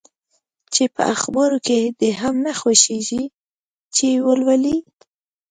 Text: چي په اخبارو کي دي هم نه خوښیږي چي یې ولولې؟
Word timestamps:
چي 0.73 0.83
په 0.95 1.03
اخبارو 1.15 1.57
کي 1.67 1.79
دي 1.99 2.09
هم 2.21 2.35
نه 2.45 2.53
خوښیږي 2.59 3.23
چي 3.95 4.05
یې 4.13 4.19
ولولې؟ 4.27 4.77